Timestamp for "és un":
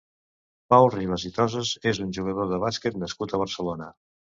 1.95-2.19